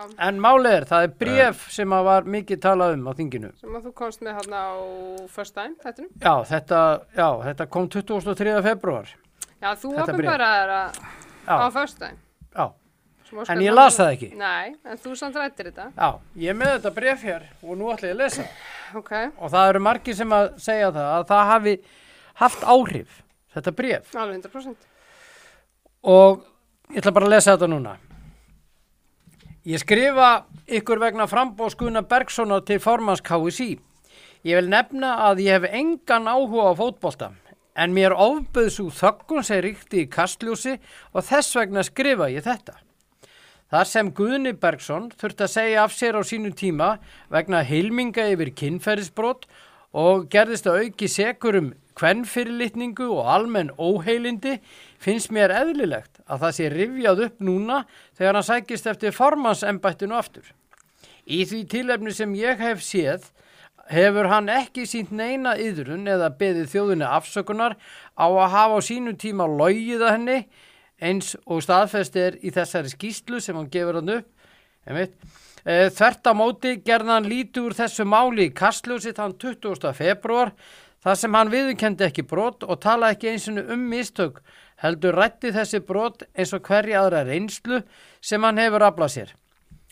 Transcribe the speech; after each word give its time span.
Já, 0.00 0.06
En 0.28 0.38
málið 0.40 0.72
er, 0.78 0.84
það 0.88 1.02
er 1.06 1.14
bref 1.20 1.64
sem 1.74 1.92
að 1.92 2.04
var 2.08 2.22
mikið 2.24 2.60
talað 2.64 2.94
um 2.96 3.08
á 3.08 3.12
þinginu. 3.18 3.50
sem 3.60 3.74
að 3.76 3.86
þú 3.88 3.92
komst 4.00 4.20
með 4.24 4.38
hérna 4.40 4.60
á 4.72 4.74
first 5.28 5.54
time, 5.54 5.74
þetta 5.84 6.06
Já, 6.24 6.34
þetta, 6.54 6.80
já, 7.16 7.28
þetta 7.50 7.66
kom 7.68 7.88
23. 7.88 8.62
februar. 8.62 9.08
Já, 9.60 9.74
þú 9.76 9.90
Þetta 9.94 10.12
bréf. 10.12 10.14
opinberaðir 10.14 10.70
að 10.74 11.00
á 11.50 11.68
first 11.72 11.98
time. 11.98 12.16
já, 12.56 12.66
en 13.52 13.60
ég 13.60 13.74
las 13.74 13.96
það 14.00 14.12
ekki. 14.16 14.30
Nei, 14.36 14.74
en 14.84 14.96
þú 14.98 15.16
samt 15.16 15.36
rættir 15.36 15.68
þetta. 15.70 15.92
Já, 15.96 16.10
ég 16.36 16.48
er 16.50 16.54
með 16.54 16.72
þetta 16.78 16.94
bref 16.94 17.22
hér 17.22 17.42
og 17.62 17.76
nú 17.78 17.90
ætla 17.92 18.08
ég 18.08 18.14
að 18.16 18.22
lesa. 18.24 18.44
Ok, 18.96 19.12
Og 19.38 19.50
það 19.52 19.68
eru 19.68 19.80
margir 19.80 20.14
sem 20.16 20.28
að 20.32 20.48
segja 20.58 20.90
það, 20.90 21.10
að 21.20 21.26
það 21.28 21.44
hafi 21.52 21.74
haft 22.40 22.62
áhrif, 22.64 23.22
þetta 23.54 23.72
bref. 23.76 24.14
alveg 24.16 24.40
100%. 24.42 24.76
Og 26.02 26.40
ég 26.90 27.02
ætla 27.02 27.12
bara 27.12 27.26
að 27.26 27.30
lesa 27.36 27.52
þetta 27.56 27.68
núna. 27.68 27.96
Ég 29.68 29.76
skrifa 29.76 30.46
ykkur 30.72 31.02
vegna 31.02 31.26
frambóðskuna 31.28 32.00
Bergssonar 32.08 32.62
til 32.64 32.78
formans 32.80 33.20
KSI. 33.20 33.74
Ég 34.48 34.56
vil 34.56 34.70
nefna 34.72 35.10
að 35.26 35.42
ég 35.44 35.58
hef 35.58 35.74
engan 35.76 36.30
áhuga 36.32 36.70
á 36.72 36.78
fótbolta, 36.78 37.26
en 37.76 37.92
mér 37.92 38.14
ofböð 38.16 38.70
svo 38.72 38.86
þöggun 38.88 39.44
sem 39.44 39.60
ríkti 39.60 40.06
í 40.06 40.08
kastljósi 40.08 40.78
og 41.12 41.26
þess 41.28 41.58
vegna 41.60 41.84
skrifa 41.84 42.30
ég 42.32 42.46
þetta. 42.46 42.78
Þar 43.68 43.90
sem 43.90 44.12
Guðni 44.16 44.54
Bergsson 44.56 45.10
þurfti 45.20 45.44
að 45.44 45.52
segja 45.52 45.84
af 45.84 45.92
sér 45.92 46.16
á 46.16 46.22
sínu 46.24 46.54
tíma 46.56 46.94
vegna 47.28 47.60
heilminga 47.60 48.30
yfir 48.32 48.54
kynferðisbrot 48.56 49.44
og 49.92 50.24
gerðist 50.32 50.72
að 50.72 50.86
auki 50.86 51.10
sekur 51.12 51.60
um 51.60 51.72
kvennfyrirlitningu 52.00 53.12
og 53.12 53.28
almenn 53.28 53.76
óheilindi 53.76 54.56
finnst 54.96 55.28
mér 55.28 55.52
eðlilegt 55.52 56.19
að 56.30 56.44
það 56.44 56.56
sé 56.56 56.70
rifjað 56.72 57.22
upp 57.26 57.44
núna 57.44 57.82
þegar 58.18 58.38
hann 58.38 58.46
sækist 58.46 58.88
eftir 58.90 59.14
formansembættinu 59.16 60.16
aftur. 60.18 60.46
Í 61.26 61.44
því 61.46 61.60
tilefni 61.70 62.14
sem 62.14 62.32
ég 62.38 62.62
hef 62.62 62.82
séð 62.84 63.28
hefur 63.90 64.30
hann 64.30 64.48
ekki 64.52 64.86
sínt 64.86 65.10
neina 65.10 65.56
yðrun 65.58 66.06
eða 66.08 66.30
beðið 66.38 66.70
þjóðinni 66.72 67.08
afsökunar 67.10 67.76
á 68.14 68.26
að 68.26 68.52
hafa 68.54 68.78
á 68.78 68.80
sínu 68.86 69.16
tíma 69.18 69.48
logið 69.50 70.04
að 70.06 70.14
henni 70.14 70.38
eins 71.00 71.34
og 71.46 71.64
staðfest 71.64 72.16
er 72.20 72.38
í 72.44 72.52
þessari 72.54 72.92
skýslu 72.92 73.40
sem 73.42 73.56
hann 73.56 73.70
gefur 73.72 73.98
hann 73.98 74.20
upp. 74.20 74.28
Einmitt. 75.64 75.90
E, 75.90 75.90
þvert 75.90 76.26
á 76.26 76.32
móti 76.34 76.76
gerði 76.84 77.10
hann 77.10 77.28
lítið 77.28 77.64
úr 77.64 77.74
þessu 77.74 78.04
máli 78.04 78.48
í 78.48 78.54
kastljósi 78.54 79.12
þann 79.12 79.36
20. 79.38 79.92
februar 79.94 80.52
þar 81.02 81.16
sem 81.16 81.34
hann 81.34 81.50
viðurkendi 81.50 82.04
ekki 82.04 82.22
brot 82.22 82.64
og 82.64 82.80
tala 82.80 83.10
ekki 83.12 83.30
eins 83.30 83.48
og 83.48 83.58
um 83.70 83.88
mistök 83.88 84.42
heldur 84.80 85.14
rætti 85.14 85.52
þessi 85.52 85.80
brot 85.80 86.24
eins 86.34 86.52
og 86.52 86.64
hverja 86.64 87.02
aðra 87.02 87.24
reynslu 87.24 87.82
sem 88.20 88.42
hann 88.42 88.58
hefur 88.58 88.82
aflað 88.82 89.12
sér. 89.14 89.34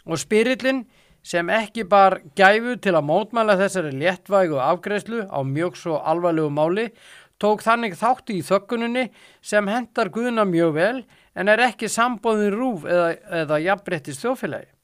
Og 0.06 0.18
spyrillin 0.18 0.86
sem 1.22 1.48
ekki 1.50 1.84
bar 1.84 2.20
gæfu 2.36 2.78
til 2.80 2.94
að 2.94 3.04
mótmæla 3.04 3.58
þessari 3.58 3.92
léttvægu 3.92 4.60
afgreðslu 4.62 5.26
á 5.28 5.40
mjög 5.44 5.76
svo 5.76 5.98
alvarlegu 5.98 6.48
máli 6.48 6.88
tók 7.38 7.62
þannig 7.62 7.94
þátt 7.98 8.32
í 8.32 8.40
þökkuninni 8.42 9.08
sem 9.42 9.68
hendar 9.68 10.08
Guðna 10.10 10.46
mjög 10.48 10.72
vel 10.74 11.04
en 11.38 11.48
er 11.48 11.60
ekki 11.68 11.90
sambóðin 11.90 12.56
rúf 12.56 12.86
eða, 12.88 13.12
eða 13.44 13.60
jafnbrettist 13.62 14.24
þjófélagi. 14.24 14.77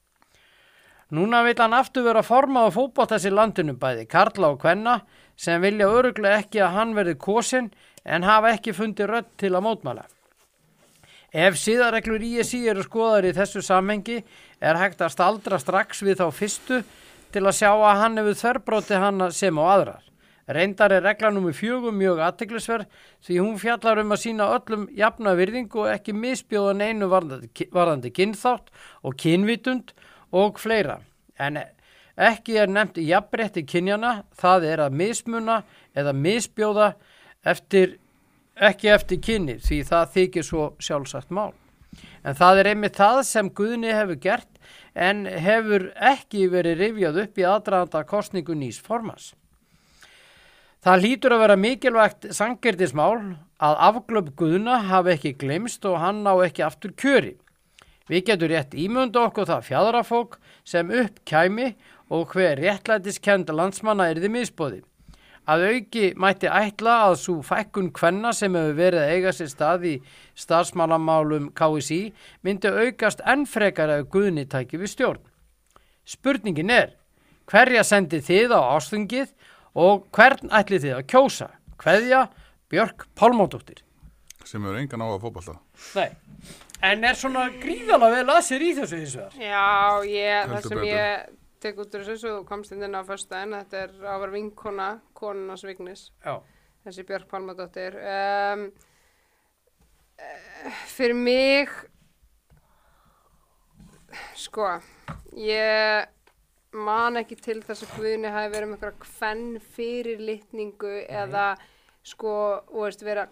Núna 1.15 1.43
vil 1.45 1.55
hann 1.61 1.75
aftur 1.77 2.03
vera 2.03 2.23
formað 2.25 2.67
á 2.67 2.75
fótballtæs 2.75 3.27
í 3.29 3.31
landinu 3.31 3.75
bæði 3.79 4.07
Karla 4.11 4.49
og 4.51 4.57
Kvenna 4.59 4.97
sem 5.39 5.61
vilja 5.63 5.87
öruglega 5.87 6.41
ekki 6.41 6.59
að 6.65 6.73
hann 6.75 6.95
verði 6.97 7.13
kosin 7.21 7.69
en 8.03 8.25
hafa 8.27 8.51
ekki 8.55 8.73
fundið 8.75 9.11
rödd 9.11 9.29
til 9.39 9.53
að 9.53 9.63
mótmæla. 9.67 10.03
Ef 11.31 11.59
síðarreglur 11.59 12.23
ISI 12.23 12.65
eru 12.71 12.83
skoðar 12.83 13.29
í 13.29 13.35
þessu 13.35 13.63
samhengi 13.63 14.17
er 14.59 14.79
hægt 14.79 15.03
að 15.03 15.13
staldra 15.13 15.59
strax 15.61 16.03
við 16.03 16.19
þá 16.19 16.27
fyrstu 16.35 16.81
til 17.31 17.43
að 17.43 17.57
sjá 17.61 17.71
að 17.71 18.01
hann 18.01 18.19
hefur 18.19 18.41
þörrbróti 18.41 18.99
hann 18.99 19.29
sem 19.35 19.61
og 19.61 19.71
aðrar. 19.71 20.01
Reyndar 20.45 20.93
er 20.93 21.05
regla 21.05 21.31
nummið 21.33 21.55
fjögum 21.57 21.95
mjög 21.97 22.19
aðteglisverð 22.27 22.89
því 23.25 23.37
hún 23.39 23.55
fjallar 23.61 24.01
um 24.03 24.11
að 24.13 24.21
sína 24.21 24.49
öllum 24.57 24.83
jafna 24.93 25.33
virðingu 25.39 25.85
og 25.85 25.93
ekki 25.93 26.13
misbjóða 26.13 26.75
neinu 26.81 27.09
varðandi, 27.09 27.69
varðandi 27.73 28.11
kynþátt 28.13 28.69
og 29.01 29.17
kynvitund 29.21 29.95
og 30.31 30.59
fleira. 30.61 30.99
En 31.39 31.59
ekki 32.15 32.57
er 32.61 32.71
nefnt 32.71 32.97
í 33.01 33.09
jafnbretti 33.09 33.65
kynjana, 33.67 34.23
það 34.35 34.69
er 34.71 34.85
að 34.85 34.97
mismuna 35.01 35.59
eða 35.95 36.15
misbjóða 36.15 36.93
eftir, 37.45 37.97
ekki 38.55 38.91
eftir 38.95 39.21
kynni 39.21 39.59
því 39.59 39.83
það 39.89 40.11
þykir 40.15 40.47
svo 40.47 40.67
sjálfsagt 40.79 41.33
mál. 41.35 41.53
En 42.25 42.35
það 42.35 42.59
er 42.59 42.69
einmitt 42.71 42.97
það 42.97 43.21
sem 43.27 43.49
Guðni 43.53 43.93
hefur 43.93 44.19
gert 44.19 44.61
en 44.95 45.25
hefur 45.27 45.91
ekki 45.95 46.47
verið 46.51 46.81
rifjað 46.81 47.19
upp 47.25 47.39
í 47.39 47.47
aðdraðanda 47.47 48.05
kostningu 48.09 48.55
nýs 48.57 48.79
formans. 48.81 49.33
Það 50.85 51.01
lítur 51.01 51.33
að 51.33 51.41
vera 51.41 51.57
mikilvægt 51.57 52.27
sangjörðismál 52.37 53.37
að 53.63 53.79
afglöp 53.87 54.27
Guðna 54.37 54.79
hafi 54.89 55.15
ekki 55.15 55.31
glemst 55.41 55.85
og 55.89 55.97
hann 56.01 56.23
ná 56.25 56.33
ekki 56.45 56.65
aftur 56.65 56.93
kjöri. 56.93 57.35
Við 58.09 58.25
getum 58.29 58.51
rétt 58.51 58.75
ímynda 58.77 59.23
okkur 59.25 59.47
það 59.49 59.63
fjadrafólk 59.65 60.35
sem 60.67 60.91
upp 60.93 61.21
kæmi 61.25 61.71
og 62.13 62.35
hver 62.35 62.59
réttlætiskend 62.61 63.49
landsmanna 63.49 64.11
er 64.11 64.19
þið 64.21 64.33
misbóði. 64.35 64.81
Að 65.45 65.63
auki 65.69 66.05
mætti 66.17 66.49
ætla 66.49 66.95
að 67.05 67.15
svo 67.21 67.35
fækkun 67.45 67.91
kvenna 67.93 68.31
sem 68.33 68.53
hefur 68.57 68.77
verið 68.77 69.01
að 69.03 69.13
eiga 69.13 69.33
sér 69.33 69.49
stað 69.51 69.87
í 69.89 69.93
starfsmálamálum 70.41 71.51
KSI 71.57 71.99
myndi 72.45 72.69
aukast 72.69 73.21
enn 73.25 73.45
frekar 73.49 73.93
að 73.93 74.07
Guðni 74.13 74.45
tæki 74.49 74.81
við 74.81 74.93
stjórn. 74.93 75.23
Spurningin 76.05 76.73
er, 76.73 76.93
hverja 77.49 77.85
sendi 77.85 78.21
þið 78.25 78.57
á 78.57 78.61
ástungið 78.77 79.33
og 79.77 80.05
hvern 80.13 80.53
ætli 80.53 80.81
þið 80.81 80.97
að 80.99 81.07
kjósa? 81.13 81.49
Hverja 81.81 82.27
Björk 82.69 83.05
Pálmóndóttir? 83.17 83.85
sem 84.45 84.61
hefur 84.61 84.77
engan 84.79 85.01
á 85.01 85.07
að 85.09 85.23
fótballta 85.23 85.55
Nei. 85.97 86.11
En 86.85 87.07
er 87.07 87.17
svona 87.17 87.47
gríðalega 87.61 88.19
vel 88.19 88.33
að 88.35 88.43
sér 88.45 88.65
í 88.65 88.71
þessu 88.77 88.99
hins 88.99 89.15
vegar? 89.17 89.37
Já, 89.41 90.05
ég, 90.09 90.51
það 90.51 90.67
sem 90.67 90.79
betur. 90.79 90.89
ég 90.91 91.37
tek 91.65 91.79
út 91.81 91.95
úr 91.97 92.05
þessu, 92.05 92.33
komst 92.45 92.75
inn 92.75 92.97
á 92.97 93.01
första 93.07 93.41
en 93.41 93.55
þetta 93.57 93.79
er 93.87 93.95
að 94.03 94.25
vera 94.25 94.35
vinkona, 94.35 94.89
konunars 95.17 95.65
vignis, 95.65 96.09
Já. 96.25 96.35
þessi 96.85 97.05
Björk 97.09 97.29
Pálmadóttir. 97.31 97.97
Um, 97.97 98.67
uh, 100.19 100.83
fyrir 100.93 101.17
mig, 101.17 101.73
sko, 104.37 104.75
ég 105.39 106.11
man 106.75 107.17
ekki 107.21 107.37
til 107.39 107.61
þess 107.63 107.85
að 107.85 107.95
Guðni 107.97 108.31
hafi 108.33 108.51
verið 108.51 108.69
með 108.69 108.77
einhverja 108.77 109.05
kvenn 109.07 109.45
fyrir 109.75 110.21
litningu 110.21 110.93
eða 111.07 111.53
sko, 112.05 112.33
og 112.69 112.85
veist, 112.85 113.03
vera 113.05 113.25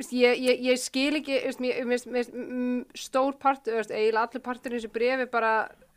Veist, 0.00 0.12
Ég, 0.16 0.38
ég, 0.40 0.62
ég 0.64 0.78
skil 0.80 1.18
ekki 1.18 1.36
veist, 1.44 1.60
mér, 1.60 1.84
mér, 1.84 2.04
mér, 2.08 2.28
stór 2.96 3.34
partur 3.36 3.82
eiginlega 3.84 4.22
allir 4.24 4.42
partur 4.46 4.72
í 4.72 4.78
þessu 4.78 4.88
brefi 4.94 5.26
bara 5.28 5.50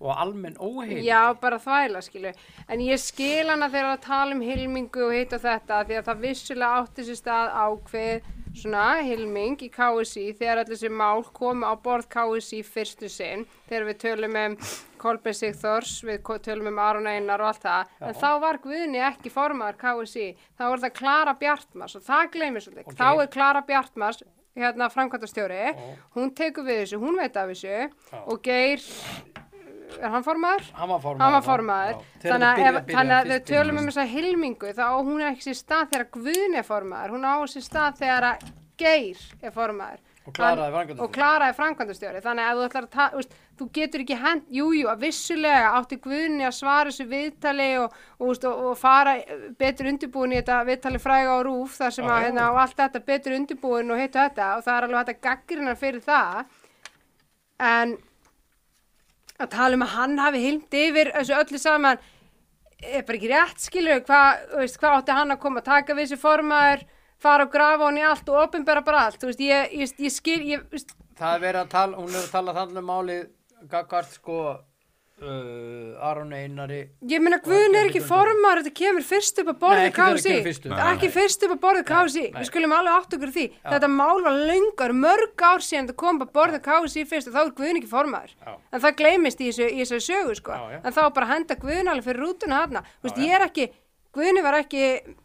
Og 0.04 0.12
almenn 0.20 0.58
óheil. 0.60 1.00
já, 1.08 1.22
bara 1.40 1.58
þvæla 1.64 2.02
skilu 2.04 2.34
en 2.68 2.80
ég 2.84 3.00
skil 3.00 3.48
hana 3.48 3.70
þegar 3.72 3.94
að 3.98 4.02
tala 4.04 4.36
um 4.36 4.42
hilmingu 4.44 5.06
og 5.08 5.14
heita 5.16 5.40
þetta 5.40 5.84
því 5.88 6.00
að 6.02 6.08
það 6.10 6.24
vissulega 6.28 6.80
átti 6.84 7.06
sér 7.08 7.20
stað 7.22 7.54
ákveð 7.64 8.32
svona 8.54 9.02
hilming 9.02 9.56
í 9.66 9.70
KSI 9.74 10.26
þegar 10.38 10.60
allir 10.62 10.76
þessi 10.76 10.92
mál 10.94 11.24
komu 11.34 11.66
á 11.66 11.74
borð 11.74 12.06
KSI 12.14 12.60
fyrstu 12.68 13.10
sinn 13.10 13.48
þegar 13.70 13.88
við 13.88 13.98
tölum 14.04 14.36
um 14.44 14.58
Kolbeinn 15.04 15.36
Sigþórs, 15.36 15.96
við 16.06 16.22
tölum 16.46 16.70
um 16.70 16.78
Aron 16.80 17.08
Einar 17.10 17.42
og 17.42 17.50
allt 17.50 17.64
það, 17.66 17.90
en 18.08 18.14
þá 18.22 18.30
var 18.40 18.60
Guðni 18.64 19.02
ekki 19.04 19.32
formaður 19.34 19.80
KSI, 19.82 20.28
þá 20.56 20.64
var 20.70 20.84
það 20.86 20.94
Klara 21.00 21.34
Bjartmars 21.42 21.98
og 21.98 22.06
það 22.06 22.30
gleymir 22.38 22.64
svolítið, 22.64 22.88
Ok. 22.88 22.96
þá 23.02 23.10
er 23.24 23.34
Klara 23.34 23.62
Bjartmars 23.68 24.22
hérna 24.56 24.88
framkvæmtastjóri, 24.94 25.74
hún 26.16 26.32
tekur 26.38 26.64
við 26.70 26.84
þessu, 26.84 27.02
hún 27.02 27.18
veit 27.20 27.36
af 27.42 27.50
þessu 27.50 27.90
og 28.30 28.42
Geir, 28.46 28.86
er 30.00 30.14
hann 30.14 30.26
formaður? 30.26 30.72
Hann 30.78 30.90
var 30.90 31.04
formaður. 31.04 31.24
hann 31.24 31.36
var 31.38 31.46
formaður. 31.48 32.02
Þannig 32.24 32.48
að, 32.50 32.80
þannig 32.94 33.16
að 33.18 33.30
við 33.34 33.46
tölum 33.52 33.82
um 33.82 33.92
þessa 33.92 34.08
hilmingu 34.14 34.74
þá 34.78 34.86
hún 35.04 35.28
ekki 35.30 35.48
sér 35.50 35.60
stað 35.60 35.94
þegar 35.94 36.10
Guðni 36.18 36.62
er 36.62 36.68
formaður. 36.68 37.16
Hún 37.18 37.30
á 37.30 37.36
sér 37.52 37.68
stað 37.68 38.02
þegar 38.02 38.30
að 38.34 38.50
Geir 38.84 39.22
er 39.42 39.54
formaður. 39.54 40.02
Og 40.24 40.34
Klara 40.34 40.68
er 40.68 40.72
Þann- 40.72 41.58
framkvæmdastjóri. 41.58 42.16
og 42.16 42.16
er 42.16 42.24
þannig 42.24 42.46
að 42.48 42.58
þú 42.58 42.68
ætlar 42.68 42.86
að 42.86 42.94
ta, 42.94 43.10
veist, 43.14 43.34
þú 43.60 43.66
getur 43.76 44.04
ekki 44.04 44.18
hend, 44.22 44.46
jújú, 44.48 44.88
að 44.88 45.02
vissulega 45.04 45.74
átti 45.78 45.98
Guðni 46.00 46.46
að 46.48 46.56
svara 46.56 46.90
þessu 46.90 47.06
viðtali 47.12 47.68
og, 47.82 47.98
og, 48.20 48.28
veist, 48.30 48.46
og, 48.46 48.62
og 48.70 48.78
fara 48.80 49.18
eh, 49.20 49.50
betur 49.60 49.90
undirbúin 49.92 50.32
í 50.32 50.40
þetta 50.40 50.62
viðtali 50.70 51.02
fræga 51.04 51.36
á 51.36 51.40
rúf 51.44 51.76
þar 51.76 51.92
sem 51.98 52.08
Já, 52.08 52.14
að 52.16 52.24
hérna, 52.24 52.48
og 52.54 52.62
allt 52.64 52.80
þetta 52.80 53.04
betur 53.12 53.36
undirbúin 53.36 53.92
og 53.92 54.00
heitu 54.00 54.20
þetta. 54.22 54.50
Og 54.58 54.64
það 54.64 54.78
er 54.78 54.88
alveg 54.88 54.98
hægt 55.02 55.14
að 55.14 55.22
gaggrina 55.28 55.76
fyrir 55.76 56.06
það. 56.08 56.44
En 57.60 57.98
að 59.46 59.54
tala 59.56 59.78
um 59.78 59.86
að 59.86 59.96
hann 59.98 60.18
hafi 60.24 60.42
hilmt 60.44 60.78
yfir 60.80 61.14
þessu 61.16 61.38
öllu 61.40 61.62
saman. 61.62 62.02
Er 62.84 63.06
bara 63.08 63.20
ekki 63.20 63.32
rétt 63.32 63.64
skilur 63.64 64.04
hvað 64.08 64.58
hvað 64.80 64.98
átti 64.98 65.16
hann 65.20 65.36
að 65.36 65.42
koma 65.46 65.62
að 65.62 65.70
taka 65.70 65.96
við 65.96 66.10
þessi 66.10 66.24
formaður 66.24 66.84
fara 67.24 67.48
og 67.48 67.54
grafa 67.54 67.88
hann 67.88 68.02
í 68.02 68.04
allt 68.04 68.30
og 68.32 68.42
opinbera 68.44 68.84
bara 68.84 69.06
allt 69.08 69.24
veist, 69.24 69.40
ég, 69.40 69.72
ég, 69.80 69.96
ég 70.04 70.14
skil 70.14 70.42
ég, 70.50 70.66
Það 71.14 71.36
er 71.36 71.42
verið 71.44 71.62
að 71.62 71.72
tala, 71.72 71.98
hún 72.02 72.10
er 72.12 72.24
að 72.24 72.32
tala 72.34 72.56
þannig 72.58 72.82
um 72.82 72.88
málið 72.90 73.26
gagvart 73.72 74.16
sko 74.18 74.38
uh, 75.22 76.08
Aron 76.10 76.34
Einari. 76.34 76.80
Ég 77.10 77.22
meina 77.24 77.38
Guðn 77.44 77.78
er 77.78 77.90
ekki 77.90 78.02
formar 78.06 78.62
þetta 78.62 78.74
kemur 78.80 79.06
fyrst 79.06 79.42
upp 79.44 79.52
að 79.54 79.60
borðið. 79.62 79.84
Nei, 79.84 80.80
ekki 80.94 81.12
fyrst 81.14 81.46
upp. 81.46 81.54
Að 81.56 81.62
borðið 81.66 81.86
nei. 82.34 82.40
við 82.40 82.50
skulum 82.50 82.76
alveg 82.78 82.98
átt 82.98 83.18
okkur 83.18 83.34
því. 83.38 83.46
Þetta 83.68 83.92
mál 83.94 84.24
var 84.26 84.40
löngar, 84.50 84.96
mörg 85.06 85.46
ár 85.46 85.64
síðan 85.66 85.88
þetta 85.88 86.00
kom 86.04 86.22
að 86.24 86.34
borðið 86.40 86.66
KFC 86.68 87.06
fyrst 87.12 87.30
og 87.30 87.38
þá 87.38 87.42
er 87.44 87.54
Guðn 87.62 87.82
ekki 87.82 87.92
formar 87.92 88.34
Já. 88.34 88.54
en 88.58 88.84
það 88.84 88.98
gleymist 89.04 89.44
í 89.44 89.52
þessu, 89.54 90.02
sögu 90.04 90.38
sko. 90.40 90.58
Já, 90.58 90.76
já. 90.76 90.82
en 90.82 90.96
þá 90.96 91.02
var 91.04 91.16
bara 91.20 91.32
henda 91.34 91.60
Guðn 91.62 91.94
alveg 91.94 92.10
fyrir 92.10 92.24
rútuna 92.24 92.64
hana 92.64 92.84
veist, 93.04 93.22
ég 93.22 93.38
er 93.38 93.46
ekki, 93.48 93.70
Guðni 94.14 94.44
var 94.46 94.60
ekki 94.60 94.84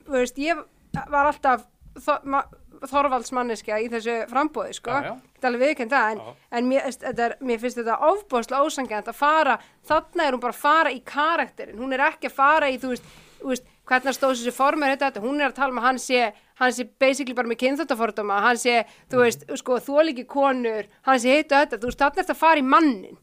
veist, 0.09 0.39
ég 0.43 0.61
var 1.09 1.31
alltaf 1.31 1.67
þo 1.99 2.19
ma 2.29 2.43
þorvaldsmanneskja 2.87 3.81
í 3.83 3.89
þessu 3.93 4.19
frambóði 4.31 4.77
sko, 4.79 4.99
er 5.01 5.49
alveg 5.49 5.65
viðkend 5.67 5.95
það 5.95 6.11
en, 6.13 6.21
en 6.51 6.69
mér, 6.71 6.91
þetta 6.91 7.27
er, 7.29 7.37
mér 7.41 7.63
finnst 7.63 7.81
þetta 7.81 7.99
ofbóðslega 8.11 8.67
ósangjant 8.67 9.11
að 9.13 9.19
fara 9.19 9.57
þarna 9.89 10.27
er 10.27 10.37
hún 10.37 10.45
bara 10.45 10.57
að 10.57 10.63
fara 10.67 10.95
í 10.95 11.01
karakterin 11.07 11.81
hún 11.81 11.97
er 11.97 12.05
ekki 12.11 12.31
að 12.31 12.39
fara 12.39 12.71
í, 12.71 12.79
þú 12.83 12.95
veist, 12.95 13.11
þú 13.41 13.53
veist 13.55 13.75
hvernig 13.89 14.17
stóð 14.17 14.35
þessi 14.37 14.53
formur 14.53 14.91
þetta, 14.93 15.09
þetta, 15.09 15.23
hún 15.25 15.41
er 15.41 15.49
að 15.49 15.57
tala 15.57 15.73
um 15.73 15.79
að 15.81 15.87
hann 15.87 16.01
sé, 16.03 16.25
hann 16.61 16.75
sé 16.77 16.85
basically 17.01 17.37
bara 17.37 17.49
með 17.49 17.61
kynþáttafordóma, 17.63 18.41
hann 18.45 18.59
sé, 18.61 18.75
þú 19.09 19.23
veist, 19.23 19.47
sko, 19.63 19.79
þóliki 19.87 20.27
konur, 20.29 20.91
hann 21.09 21.23
sé 21.23 21.39
heitu 21.39 21.57
þetta, 21.57 21.79
þú 21.81 21.89
veist, 21.89 22.03
þarna 22.03 22.21
er 22.21 22.27
þetta 22.27 22.37
að 22.37 22.43
fara 22.43 22.61
í 22.61 22.67
mannin 22.75 23.17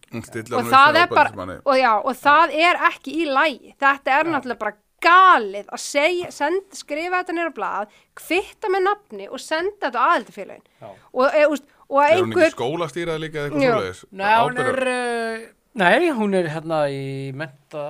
og 0.58 0.72
það 0.72 1.00
er 1.04 1.14
bara, 1.14 1.60
og 1.62 1.78
já, 1.78 1.92
og 2.02 2.18
það 2.24 2.58
er 2.66 2.82
ekki 2.90 3.14
í 3.22 3.30
lægi, 3.30 3.76
þetta 3.84 4.18
er 4.18 4.32
náttúrulega 4.34 4.64
bara 4.66 4.78
galið 5.06 5.70
að 5.70 5.84
segja, 5.86 6.32
send, 6.34 6.66
skrifa 6.76 7.22
þetta 7.22 7.36
nýra 7.38 7.54
blað, 7.56 8.00
kvitta 8.18 8.72
með 8.74 8.88
nafni 8.90 9.30
og 9.30 9.44
senda 9.44 9.88
þetta 9.88 10.02
á 10.02 10.06
aðeldafélagin 10.14 10.66
Já. 10.66 10.90
og, 10.90 11.28
e, 11.30 11.46
úst, 11.54 11.70
og 11.86 12.02
að 12.02 12.10
Er 12.10 12.18
hún 12.22 12.34
ekki 12.34 12.42
einhver 12.42 12.56
skólastýrað 12.58 13.22
líka 13.24 13.44
eða 13.44 13.52
eitthvað 13.52 13.70
svoleiðis? 13.70 14.04
Nei, 14.12 14.34
hún 14.42 14.64
er 14.66 14.82
uh, 14.96 15.46
Nei, 15.76 16.10
hún 16.16 16.36
er 16.40 16.46
hérna 16.54 16.84
í 16.88 17.06
menta, 17.36 17.82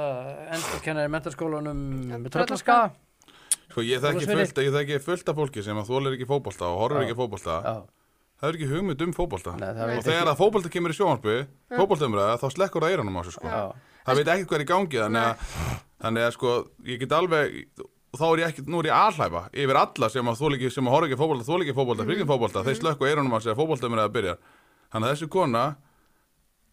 endurkennari 0.56 1.12
mentaskólanum 1.14 1.84
með 2.16 2.32
tröllaskaða 2.34 2.94
Sko 3.76 3.84
ég 3.84 4.00
þekki 4.00 4.30
fullt, 4.30 4.60
ég 4.64 4.74
þekki 4.74 4.98
fullt 5.04 5.30
af 5.30 5.38
fólki 5.38 5.62
sem 5.66 5.78
að 5.78 5.90
þólir 5.92 6.16
ekki 6.16 6.28
fótbolta 6.30 6.70
og 6.72 6.78
horfir 6.80 7.02
Já. 7.02 7.06
ekki 7.10 7.18
fótbolta. 7.20 7.56
Já, 7.60 7.76
Það 8.36 8.48
er 8.48 8.58
ekki 8.58 8.70
hugmynd 8.72 9.04
um 9.06 9.12
það 9.16 9.82
Og 9.98 10.06
þegar 10.06 10.30
að 10.32 10.40
fótbolta 10.40 10.72
kemur 10.72 10.94
í 10.94 10.96
sjónvarpi 10.96 11.36
fótboltaumræða 11.76 12.40
þá 12.40 12.48
slekkur 12.56 12.86
það 12.86 12.96
eiranum 12.96 13.20
á 13.20 13.22
sig 13.26 13.36
sko. 13.36 13.52
Já, 13.52 13.92
Það 14.06 14.20
veit 14.20 14.32
ekkert 14.34 14.50
hvað 14.50 14.58
er 14.58 14.64
í 14.64 14.70
gangi 14.70 15.02
þannig 15.02 15.28
að, 15.28 15.60
þannig 16.06 16.28
að 16.30 16.34
sko 16.38 16.56
ég 16.94 17.02
get 17.04 17.16
alveg 17.18 17.60
og 18.16 18.20
þá 18.22 18.26
er 18.32 18.42
ég 18.46 18.52
ekki, 18.54 18.64
nú 18.72 18.80
er 18.80 18.88
ég 18.88 18.96
aðhlæfa 18.96 19.42
yfir 19.52 19.80
alla 19.82 20.08
sem 20.14 20.30
að 20.32 20.38
þóli 20.40 20.56
ekki, 20.62 20.70
sem 20.72 20.88
að 20.88 20.94
horfa 20.96 21.10
ekki 21.10 21.20
fótbolta, 21.20 21.48
þóli 21.50 21.66
ekki 21.66 21.76
fótbolta, 21.76 22.06
fylgjum 22.08 22.30
fótbolta, 22.30 22.64
þeir 22.64 22.78
slökku 22.80 23.10
eiranum 23.10 23.36
á 23.36 23.40
sig 23.44 23.52
að 23.52 23.60
fótboltaumræða 23.60 24.14
byrjar 24.16 24.38
Þannig 24.94 25.10
að 25.10 25.16
þessi 25.18 25.28
kona 25.34 25.64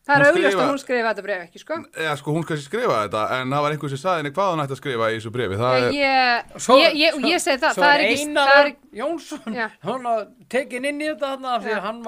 það 0.06 0.18
er 0.22 0.24
skrifa- 0.34 0.62
að 0.62 0.70
hún 0.72 0.78
skrifa 0.82 1.10
þetta 1.12 1.22
bref 1.26 1.42
ekki, 1.46 1.60
sko. 1.62 1.76
Eða 1.94 2.14
sko 2.18 2.32
hún 2.34 2.44
sér 2.46 2.62
skrifa 2.62 2.96
þetta 3.06 3.20
en 3.40 3.52
það 3.54 3.62
var 3.64 3.74
einhver 3.76 3.90
sem 3.92 4.00
saði 4.02 4.18
henni 4.22 4.32
hvað 4.34 4.48
hún 4.52 4.62
ætti 4.64 4.74
að 4.76 4.80
skrifa 4.82 5.10
í 5.10 5.16
þessu 5.18 5.32
brefi 5.36 5.58
það 5.60 5.76
er, 5.78 5.86
ég, 5.98 6.56
Svo- 6.66 6.78
ég, 6.82 6.96
ég, 7.02 7.12
svo- 7.18 7.30
ég 7.32 7.42
segi 7.44 7.60
það, 7.62 7.74
Svo 7.76 7.82
það 7.82 7.92
er 7.94 8.04
ekki 8.06 8.22
Einar 8.26 8.50
það 8.52 8.62
er, 8.66 8.72
Jónsson 9.02 9.54
Já. 9.60 9.66
Hún 9.86 10.02
var 10.08 10.26
tekin 10.50 10.84
inn 10.90 11.00
í 11.02 11.06
þetta 11.12 11.30
þarna 11.32 11.54
af 11.56 11.62
Því 11.62 11.70
Já. 11.70 11.76
að 11.78 11.86
hann 11.86 12.02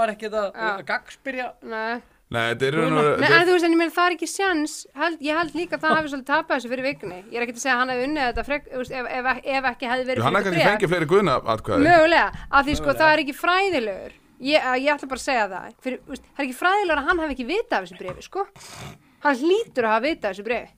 nei 2.33 2.55
þetta 2.55 2.67
er, 2.67 2.77
Nei, 3.21 3.29
en 3.29 3.45
þú 3.47 3.53
veist, 3.55 3.65
en 3.69 3.75
ég 3.75 3.79
meina 3.79 3.93
það 3.95 4.07
er 4.09 4.15
ekki 4.17 4.29
sjans 4.31 4.75
held, 4.97 5.19
ég 5.23 5.37
held 5.39 5.53
líka 5.55 5.77
að 5.77 5.83
það 5.85 5.95
hafi 5.99 6.13
svolítið 6.13 6.29
tapað 6.31 6.57
þessu 6.57 6.71
fyrir 6.73 6.87
vikunni 6.89 7.19
ég 7.31 7.37
er 7.37 7.45
ekki 7.45 7.55
að 7.55 7.61
segja 7.63 7.75
að 7.75 7.81
hann 7.83 7.93
hefði 7.93 8.07
unnið 8.09 8.29
þetta 8.31 8.45
frek, 8.49 8.69
ef, 8.71 8.93
ef, 9.05 9.29
ef 9.45 9.69
ekki 9.71 9.91
hefði 9.93 10.07
verið 10.09 10.25
hann 10.25 10.39
er 10.41 10.47
fyrir 10.47 10.55
kannski 10.57 10.71
fengið 10.71 10.93
fleiri 10.95 11.09
guðna 11.13 11.35
atkvæði. 11.55 11.85
Mögulega, 11.89 12.29
af 12.51 12.65
því 12.67 12.77
sko 12.81 12.95
það 12.99 13.13
er 13.15 13.23
ekki 13.25 13.37
fræðilegur. 13.39 14.15
Ég, 14.45 14.65
að- 14.73 14.81
ég 14.83 14.95
ætla 14.97 15.09
bara 15.13 15.21
að 15.21 15.27
segja 15.29 15.45
það. 15.53 15.69
Fyrir, 15.85 16.01
þú 16.05 16.15
veist, 16.15 16.25
það 16.33 16.41
er 16.43 16.49
ekki 16.49 16.59
fræðilegur 16.63 17.03
að 17.05 17.09
hann 17.11 17.23
hafi 17.25 17.37
ekki 17.37 17.47
vitað 17.53 17.77
af 17.77 17.85
þessu 17.85 18.01
brefi 18.01 18.25
sko, 18.27 18.47
hann 19.25 19.39
hlýtur 19.45 19.85
að 19.87 19.95
hafa 19.95 20.05
vitað 20.09 20.31
af 20.31 20.35
þessu 20.35 20.49
brefi 20.49 20.73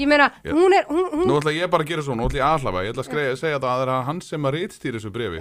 ég 0.00 0.08
meina, 0.08 0.30
Já. 0.44 0.52
hún 0.54 0.72
er 0.72 0.84
hún, 0.88 1.06
hún, 1.12 1.26
Nú 1.28 1.34
ætla 1.40 1.52
ég 1.52 1.68
bara 1.72 1.82
að 1.84 1.88
gera 1.90 2.02
svona, 2.06 2.22
nú 2.22 2.28
ætla 2.30 2.38
ég 2.40 2.46
aðhlafa 2.46 2.84
Ég 2.86 2.92
ætla 2.94 3.02
að 3.02 3.08
skreja, 3.10 3.32
segja 3.36 3.58
það 3.58 3.70
að 3.72 3.80
það 3.80 3.82
er 3.82 4.04
hann 4.06 4.20
sem 4.24 4.46
að 4.48 4.54
rítstýra 4.54 5.00
þessu 5.00 5.10
brefi 5.12 5.40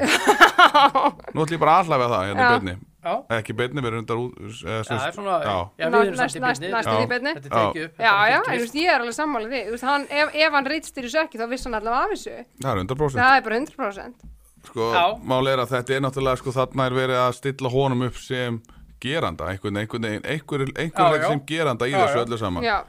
Nú 1.37 1.43
ætla 1.45 1.55
ég 1.55 1.61
bara 1.61 1.75
að 1.75 1.83
aðhlafa 1.83 2.07
það 2.11 2.25
hérna 2.27 2.41
í 2.41 2.73
Já, 2.73 2.79
Ekki 2.99 3.53
beinni, 3.55 3.79
við 3.79 3.87
erum 3.89 4.01
undar 4.03 4.17
út 4.19 4.39
eh, 4.39 4.81
það 4.83 5.05
er 5.05 5.13
svona 5.15 5.35
Já, 5.39 5.53
við 5.77 5.85
erum 5.99 6.17
samt 6.19 6.35
í 6.35 6.41
beinni. 6.43 6.71
næst 6.73 6.89
í 6.89 6.95
Já. 6.95 7.05
beinni. 7.13 7.33
Þetta 7.37 7.47
er 7.47 7.53
tekið 7.55 7.85
upp. 7.85 8.01
Já, 8.03 8.13
já, 8.29 8.35
en 8.39 8.49
þú 8.49 8.63
veist, 8.65 8.75
ég 8.75 8.89
er 8.91 9.05
alveg 9.05 9.15
sammálið 9.19 9.53
því. 9.53 9.61
Þú 9.69 9.75
veist, 9.75 9.87
hann, 9.89 10.07
ef, 10.09 10.35
ef 10.35 10.57
hann 10.57 10.67
rítstýri 10.73 11.07
þessu 11.07 11.21
ekki 11.23 11.39
þá 11.39 11.45
vissi 11.53 11.69
hann 11.69 11.79
allavega 11.79 12.03
af 12.03 12.11
þessu. 12.15 12.35
Það 12.59 12.71
er 12.73 12.83
100% 12.83 13.23
það 13.23 13.37
er 13.37 13.47
bara 13.47 13.59
100% 13.63 14.27
Sko, 14.69 14.89
Já. 14.91 15.05
máli 15.23 15.53
er 15.53 15.61
að 15.63 15.71
þetta 15.71 15.95
er 15.95 16.01
náttúrulega 16.03 16.39
sko, 16.41 16.51
þarna 16.51 16.85
er 16.89 16.95
verið 16.97 17.19
að 17.23 17.35
stilla 17.37 17.69
honum 17.71 18.01
upp 18.09 18.17
sem 18.19 18.59
geranda, 18.99 19.47
einhvern 19.53 19.79
veginn 19.79 21.23
sem 21.23 21.41
geranda 21.47 21.87
í 21.87 21.93
þessu 21.95 22.25
öllu 22.25 22.37
saman. 22.41 22.65
Já, 22.67 22.81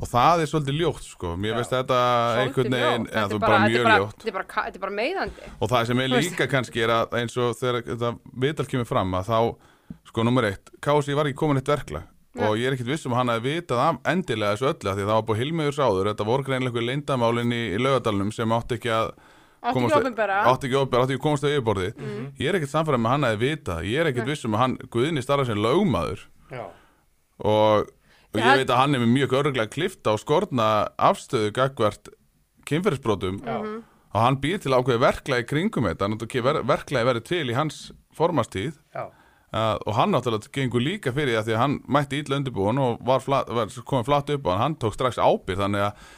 og 0.00 0.06
það 0.08 0.42
er 0.44 0.50
svolítið 0.52 0.76
ljótt 0.80 1.02
sko, 1.08 1.32
mér 1.36 1.56
veist 1.58 1.72
þetta 1.74 1.98
einhvern 2.42 2.70
veginn, 2.76 3.06
Þetta 3.12 3.34
er 3.34 3.38
bara 3.42 3.58
mjög 3.68 3.88
ljótt. 3.88 4.18
þetta 4.18 4.28
er 4.28 4.36
bara 4.38 4.44
ka- 4.52 4.64
þetta 4.68 4.76
er 4.76 4.84
bara 4.84 4.96
meiðandi. 4.98 5.48
Og 5.60 5.68
það 5.72 5.86
sem 5.86 6.00
er 6.00 6.08
líka 6.08 6.46
kannski 6.48 6.82
er 6.84 6.88
að 6.98 7.16
eins 7.22 7.36
og 7.36 7.56
þegar 7.58 7.82
þetta 7.88 8.12
viðtal 8.44 8.66
kemur 8.70 8.86
fram 8.86 9.12
að 9.18 9.26
þá, 9.32 9.56
sko, 10.08 10.22
nummer 10.24 10.42
eitt 10.44 10.70
Kási 10.80 11.14
var 11.16 11.24
ekki 11.26 11.34
komin 11.42 11.56
eitt 11.62 11.66
verklag. 11.72 12.06
Og 12.38 12.54
ég 12.60 12.68
er 12.68 12.76
ekkit 12.76 12.86
viss 12.86 13.06
um 13.06 13.12
að 13.12 13.16
hann 13.18 13.32
hefði 13.34 13.54
vitað 13.58 13.80
af 13.82 13.96
endilega 14.12 14.54
þessu 14.54 14.68
öllu 14.70 14.90
af 14.90 14.94
því 14.96 15.02
að 15.02 15.08
það 15.08 15.16
var 15.18 15.26
búið 15.26 15.40
hilmiður 15.42 15.74
sáður, 15.74 16.08
þetta 16.12 16.26
voru 16.28 16.44
greinlega 16.46 16.70
einhver 16.70 16.86
leyndamálin 16.86 17.50
í, 17.56 17.62
í 17.74 17.78
laugadalunum 17.82 18.30
sem 18.32 18.48
átti 18.54 18.76
ekki 18.78 18.92
að 18.94 19.08
átti 19.58 19.74
komast 19.74 19.90
ekki 19.90 19.98
að- 19.98 20.04
opinbera. 20.06 20.36
átti 20.46 20.68
ekki 20.68 20.78
opinbera, 20.78 21.02
átti 21.02 21.12
ekki 21.16 21.18
að 21.18 21.26
komast 21.26 21.42
á 21.42 21.48
yfirborði 21.50 21.88
ég 22.38 22.46
er 22.48 22.54
ekkit 22.60 22.70
samfæðan 22.70 23.02
með 23.02 23.08
að 23.08 23.14
hann 23.16 23.26
hefði 23.26 23.42
vitað. 23.48 23.80
Ég 23.90 23.98
er 23.98 24.06
ekkit 24.12 24.26
viss 24.30 24.44
um 24.46 24.54
að 24.54 24.58
hann, 24.62 24.76
Guðni 24.94 25.22
starfa 25.24 25.46
sem 25.46 25.56
lögmaður. 25.58 26.20
Já, 26.52 26.62
og, 27.42 27.88
og 28.34 28.40
Ég 28.42 28.60
veit 28.60 28.70
að 28.70 28.80
hann 28.82 28.96
er 28.96 29.02
með 29.04 29.14
mjög 29.14 29.36
örglega 29.40 29.72
klifta 29.72 30.12
og 30.14 30.20
skorna 30.22 30.66
afstöðu 31.00 31.52
gagvart 31.56 32.10
kynferðisbrotum. 32.68 33.38
Já, 33.44 33.56
og 34.08 34.20
hann 34.24 34.40
býr 34.42 34.60
til 34.62 34.74
ákveði 34.74 35.02
verklagi 35.04 35.46
kringum 35.48 35.88
þetta. 35.88 36.08
Að 36.08 36.36
ver, 36.44 36.60
verklagi 36.68 37.08
verið 37.08 37.26
til 37.28 37.46
í 37.48 37.56
hans 37.56 37.80
formastíð 38.16 38.76
uh, 38.98 39.76
og 39.78 39.94
hann 39.96 40.12
náttúrulega 40.12 40.52
gengur 40.54 40.84
líka 40.84 41.12
fyrir 41.14 41.34
því 41.34 41.38
að 41.40 41.48
því 41.48 41.56
að 41.56 41.62
hann 41.62 41.78
mætti 41.96 42.20
ítla 42.22 42.40
undirbúin 42.40 42.82
og 42.82 43.00
var, 43.06 43.22
flat, 43.24 43.48
var 43.48 43.72
komið 43.88 44.10
flatt 44.10 44.34
upp 44.34 44.50
á 44.50 44.52
hann, 44.64 44.76
tók 44.80 44.96
strax 44.96 45.20
ábyrð 45.20 45.64
þannig 45.64 45.86
að 45.86 46.12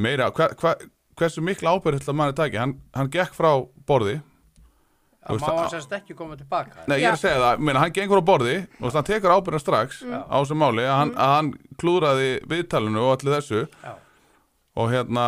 meira, 0.00 0.30
hva, 0.36 0.50
hva, 0.60 0.74
hversu 1.18 1.44
mikla 1.44 1.74
ábyrð 1.76 2.00
ætla 2.00 2.16
manni 2.16 2.36
taki, 2.38 2.60
hann, 2.60 2.76
hann 2.96 3.10
gekk 3.12 3.36
frá 3.36 3.50
borði 3.88 4.20
Það 5.20 5.40
má 5.42 5.46
að- 5.50 5.58
hann 5.60 5.70
sérst 5.74 5.90
ekki 5.92 6.14
koma 6.16 6.36
tilbaka 6.40 6.86
Nei, 6.88 6.96
ég 7.02 7.08
er 7.10 7.12
að 7.12 7.20
segja 7.20 7.40
það, 7.42 7.58
meina, 7.66 7.80
hann 7.82 7.92
gengur 7.92 8.22
á 8.22 8.28
borði 8.30 8.54
og 8.80 8.92
hann 8.96 9.04
tekur 9.04 9.34
ábyrðan 9.36 9.60
strax 9.62 10.00
á 10.08 10.36
þessu 10.40 10.56
máli 10.56 10.86
að 10.88 10.96
hann, 10.96 11.10
að 11.14 11.34
hann 11.36 11.50
klúðraði 11.82 12.30
viðtalinu 12.48 13.02
og 13.04 13.12
allir 13.18 13.36
þessu. 13.36 13.60
Já, 13.84 13.92
og 14.80 14.90
hérna 14.94 15.26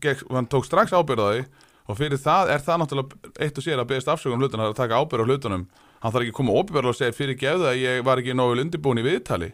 gekk, 0.00 0.22
hann 0.30 0.46
tók 0.50 0.64
strax 0.68 0.92
ábyrðaði 0.94 1.44
og 1.90 1.98
fyrir 1.98 2.20
það 2.22 2.52
er 2.54 2.62
það 2.64 2.80
náttúrulega 2.84 3.32
eitt 3.42 3.58
og 3.58 3.64
sér 3.66 3.82
að 3.82 3.88
beðast 3.90 4.12
afsökunum 4.14 4.44
hlutunum, 4.44 4.66
að 4.70 4.76
taka 4.78 5.00
ábyrð 5.02 5.26
á 5.26 5.28
hlutunum. 5.30 5.64
Hann 6.00 6.12
þarf 6.14 6.22
ekki 6.24 6.32
að 6.32 6.38
koma 6.38 6.54
óbyrðar 6.60 6.88
og 6.92 6.96
segja 6.96 7.16
fyrir 7.18 7.36
gefðu 7.40 7.66
að 7.68 7.80
ég 7.82 8.04
var 8.06 8.22
ekki 8.22 8.36
nógu 8.38 8.62
undirbúin 8.62 9.02
í 9.02 9.04
viðtali 9.04 9.50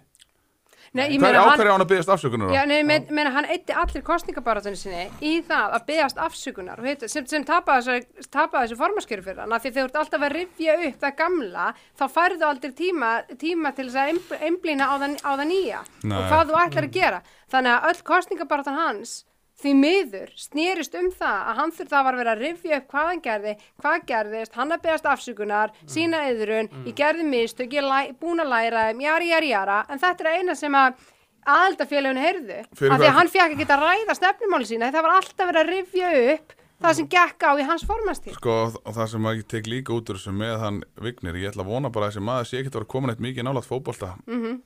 Nei, 0.94 1.06
ég 1.12 1.20
Hver 1.20 1.32
meina 1.32 1.42
á 1.42 1.50
hann 1.72 1.82
að 1.82 1.88
beðast 1.90 2.10
afsökunar? 2.14 2.52
Já, 2.54 2.62
nei, 2.68 2.82
með, 2.86 3.10
meina, 3.16 3.30
hann 3.34 3.48
eitti 3.50 3.74
allir 3.74 4.04
kostningabaratunni 4.06 4.78
sinni 4.78 5.06
í 5.20 5.40
það 5.46 5.74
að 5.78 5.86
byggast 5.90 6.20
afsökunar 6.26 6.80
og 6.82 6.86
heita, 6.88 7.08
sem, 7.10 7.26
sem 7.26 7.44
tapaði 7.44 8.06
þessu, 8.22 8.78
formaskjöru 8.80 9.26
fyrir 9.26 9.42
hann 9.44 9.56
því 9.56 9.72
þegar 9.72 9.76
þú 9.76 9.88
ert 9.90 10.00
alltaf 10.02 10.26
að 10.28 10.34
rifja 10.36 10.76
upp 10.88 11.00
það 11.04 11.16
gamla 11.22 11.66
þá 11.98 12.04
færðu 12.16 12.48
aldrei 12.50 12.72
tíma, 12.78 13.12
tíma 13.40 13.72
til 13.76 13.88
þess 13.90 14.00
að 14.02 14.12
einb- 14.12 14.36
einblína 14.50 14.90
á 14.90 14.94
það, 15.02 15.16
á 15.26 15.30
það 15.36 15.46
nýja 15.52 15.80
Nei. 16.04 16.16
og 16.18 16.28
hvað 16.30 16.50
þú 16.52 16.60
ætlar 16.64 16.88
að 16.90 16.96
gera 17.00 17.22
þannig 17.52 17.72
að 17.76 17.88
öll 17.90 18.02
kostningabaratan 18.12 18.80
hans 18.80 19.16
því 19.62 19.72
miður 19.80 20.32
snýrist 20.36 20.96
um 20.98 21.08
það 21.14 21.50
að 21.50 21.60
hann 21.60 21.74
þurfti 21.76 21.96
að 21.96 22.06
var 22.06 22.18
verið 22.20 22.32
að 22.32 22.42
rifja 22.44 22.80
upp 22.80 22.88
hvað 22.92 23.10
hann 23.10 23.22
gerði, 23.24 23.54
hvað 23.82 24.06
gerðist, 24.10 24.56
hann 24.58 24.74
að 24.76 24.82
beðast 24.84 25.08
afsökunar, 25.12 25.74
sína 25.88 26.22
yðrun, 26.30 26.70
ég 26.84 26.96
gerði 26.98 27.28
mistök, 27.30 27.72
ég 27.76 27.86
er 27.86 28.12
búin 28.20 28.44
að 28.44 28.52
læra 28.52 28.88
þeim, 28.90 29.00
jari, 29.06 29.30
jari, 29.32 29.52
jara, 29.54 29.78
en 29.88 30.02
þetta 30.02 30.26
er 30.26 30.40
eina 30.40 30.58
sem 30.58 30.76
að 30.76 31.00
aðaldafélaginu 31.46 32.22
heyrðu, 32.26 32.60
af 32.66 33.00
því 33.00 33.08
að 33.08 33.18
hann 33.20 33.32
fekk 33.32 33.56
ekki 33.56 33.68
að 33.70 33.84
ræða 33.86 34.18
stefnumáli 34.18 34.68
sína, 34.68 34.92
það 34.92 35.08
var 35.08 35.18
alltaf 35.20 35.50
verið 35.52 35.62
að 35.62 35.72
rifja 35.72 36.14
upp 36.34 36.56
það 36.82 36.96
sem 36.98 37.10
gekk 37.14 37.46
á 37.48 37.50
í 37.56 37.66
hans 37.66 37.84
formastíð. 37.88 38.36
Sko, 38.36 38.56
og 38.76 38.96
það 38.96 39.12
sem 39.12 39.28
ég 39.30 39.46
tek 39.48 39.68
líka 39.70 39.94
út 39.96 40.10
úr 40.12 40.18
þessu 40.18 40.34
með 40.36 40.56
hann 40.60 40.80
Vignir, 41.00 41.38
ég 41.40 41.54
ætla 41.54 41.64
að 41.64 41.70
vona 41.72 41.92
bara 41.92 42.08
að 42.08 42.12
þessi 42.16 42.24
maður 42.26 42.50
sé 42.50 42.58
ekkert 42.60 42.74
að 42.74 42.82
vera 42.82 42.90
komin 42.92 43.12
eitt 43.14 43.22
mikið 43.24 43.46
nálat 43.46 43.68
fótbolta. 43.68 44.10
Mm 44.26 44.42
-hmm. 44.42 44.58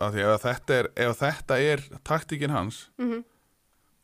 af 0.00 0.14
því 0.14 0.22
ef 0.24 0.46
þetta 0.46 0.78
er, 0.78 0.86
ef 0.96 1.18
þetta 1.18 1.58
er 1.60 1.82
taktíkin 2.02 2.54
hans 2.56 2.78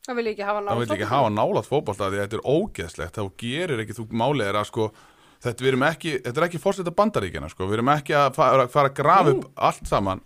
Það 0.09 0.19
vil 0.19 0.31
ekki 0.33 0.49
hafa 0.49 0.65
þá 0.65 0.69
náð 0.71 0.81
vil 0.81 0.97
ekki 0.97 1.13
hafa 1.13 1.31
nálat 1.37 1.69
fótbolta 1.69 2.07
af 2.07 2.13
því 2.13 2.19
að 2.19 2.25
þetta 2.25 2.39
er 2.39 2.47
ógeðslegt, 2.49 3.19
þá 3.19 3.25
gerir 3.43 3.83
ekki 3.85 3.97
þú 3.99 4.07
málið 4.17 4.49
er 4.49 4.61
að 4.63 4.69
sko 4.71 4.91
Þetta, 5.39 5.69
ekki, 5.87 6.13
þetta 6.25 6.41
er 6.41 6.45
ekki 6.49 6.59
fórseta 6.59 6.91
bandaríkina 6.99 7.47
sko. 7.53 7.69
við 7.71 7.77
erum 7.77 7.91
ekki 7.93 8.15
að 8.19 8.33
fara, 8.35 8.65
fara 8.73 8.91
að 8.91 8.97
grafa 8.99 9.35
upp 9.37 9.45
allt 9.69 9.87
saman. 9.87 10.23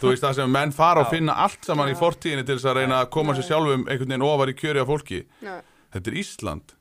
Þú 0.00 0.08
veist 0.10 0.24
það 0.24 0.32
sem 0.40 0.50
menn 0.50 0.72
fara 0.74 1.04
og 1.04 1.12
finna 1.12 1.36
allt 1.44 1.68
saman 1.68 1.92
í 1.92 1.94
fortíðinni 1.98 2.42
til 2.48 2.56
þess 2.56 2.66
að 2.72 2.80
reyna 2.80 2.96
að 3.04 3.12
koma 3.14 3.36
sér 3.36 3.46
sjálfum 3.46 3.84
einhvern 3.86 4.10
veginn 4.10 4.26
ofar 4.26 4.50
í 4.50 4.56
kjöri 4.58 4.82
af 4.82 4.90
fólki. 4.90 5.20
Þetta 5.38 6.10
er 6.10 6.18
Ísland. 6.18 6.74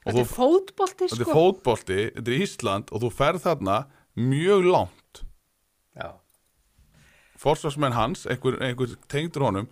Og 0.00 0.08
Þetta 0.08 0.16
þú, 0.16 0.24
er 0.24 0.32
fótbolti, 0.32 1.06
þetta 1.06 1.20
er 1.20 1.28
sko. 1.28 1.36
fótbolti, 1.36 2.00
þetta 2.16 2.32
er 2.34 2.42
Ísland 2.48 2.90
og 2.90 3.04
þú 3.04 3.12
ferð 3.14 3.46
þarna 3.46 3.76
mjög 4.18 4.66
langt. 4.66 5.22
Já. 6.00 6.08
Forsvarsmenn 7.38 7.94
hans, 7.94 8.26
einhver, 8.26 8.58
einhver 8.58 8.98
tengdur 9.12 9.46
honum 9.46 9.70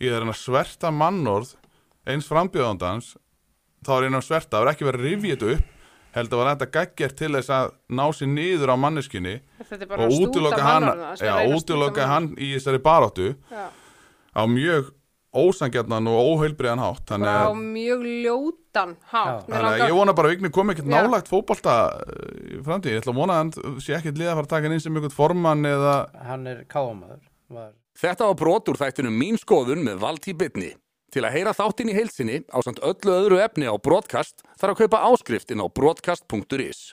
það 0.00 0.18
er 0.18 0.26
að 0.26 0.40
sverta 0.40 0.92
mannorð 0.92 1.54
eins 2.06 2.28
frambjöðandans 2.30 3.14
þá 3.86 3.92
er 3.96 4.08
einn 4.08 4.18
að 4.18 4.28
sverta, 4.28 4.58
það 4.58 4.66
er 4.66 4.72
ekki 4.74 4.88
verið 4.88 5.02
að 5.04 5.10
rifja 5.10 5.36
þetta 5.36 5.56
upp 5.56 5.72
held 6.16 6.32
að 6.32 6.40
var 6.40 6.50
þetta 6.54 6.68
gaggjert 6.72 7.16
til 7.18 7.32
þess 7.36 7.52
að 7.52 7.72
ná 7.98 8.04
sér 8.16 8.30
niður 8.32 8.72
á 8.72 8.76
manneskinni 8.80 9.34
Þetta 9.60 9.82
er 9.82 9.90
bara 9.90 10.06
og 10.06 10.20
útiloka 10.26 10.60
hann, 10.64 10.86
er 11.20 11.32
hann 12.08 12.30
í 12.36 12.54
þessari 12.54 12.80
baráttu 12.84 13.32
Já. 13.52 13.66
á 14.32 14.42
mjög 14.48 14.92
ósangjarnan 15.36 16.08
og 16.08 16.30
óheilbriðan 16.32 16.80
hátt 16.80 17.12
Bara 17.12 17.50
á 17.50 17.52
mjög 17.52 18.04
ljótan 18.24 18.94
hátt. 19.10 19.48
Þannig 19.50 19.68
að 19.68 19.82
ég 19.84 19.96
vona 19.98 20.14
bara 20.16 20.30
að 20.30 20.36
Vigni 20.36 20.52
kom 20.54 20.72
ekkert 20.72 20.88
nálagt 20.88 21.28
fótbolta 21.28 21.74
uh, 22.00 22.30
í 22.56 22.60
framtíð, 22.64 22.94
ég 22.94 23.02
ætla 23.02 23.12
að 23.12 23.20
vona 23.20 23.36
að 23.36 23.42
hann 23.42 23.82
sé 23.84 23.96
ekkert 23.98 24.20
liða 24.20 24.32
að 24.32 24.38
fara 24.40 24.48
að 24.48 24.54
taka 24.54 24.70
inn 24.70 24.84
sem 24.84 24.96
einhvern 24.96 25.16
formann 25.16 25.68
eða 25.68 25.96
hann 26.30 26.48
er 26.48 26.64
káamaður 26.72 27.20
var. 27.52 27.74
Þetta 27.96 28.26
var 28.28 28.36
brot 28.36 28.66
úr 28.68 28.76
þættunum 28.76 29.14
Mín 29.16 29.38
skoðun 29.40 29.80
með 29.86 30.02
Valtí 30.02 30.34
Bitni. 30.36 30.74
Til 31.14 31.22
að 31.24 31.32
heyra 31.38 31.54
þáttinn 31.56 31.88
í 31.88 31.94
heilsinni 31.96 32.42
á 32.52 32.60
samt 32.60 32.82
öllu 32.84 33.14
öðru 33.14 33.38
efni 33.40 33.64
á 33.64 33.72
broadcast 33.80 34.42
þarf 34.60 34.74
að 34.74 34.80
kaupa 34.82 35.00
áskrift 35.08 35.54
inn 35.54 35.64
á 35.64 35.66
broadcast.is. 35.72 36.92